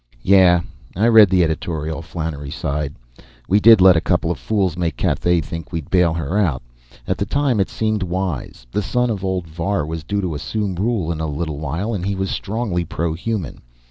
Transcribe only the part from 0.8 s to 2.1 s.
I read the editorial."